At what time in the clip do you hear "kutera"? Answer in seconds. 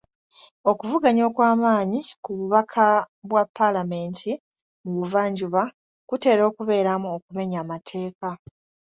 6.09-6.41